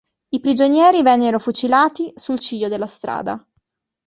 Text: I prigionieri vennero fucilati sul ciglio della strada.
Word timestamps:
I 0.29 0.39
prigionieri 0.39 1.03
vennero 1.03 1.37
fucilati 1.37 2.11
sul 2.15 2.39
ciglio 2.39 2.69
della 2.69 2.87
strada. 2.87 3.39